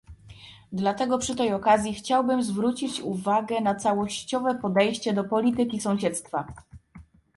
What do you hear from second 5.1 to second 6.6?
do polityki sąsiedztwa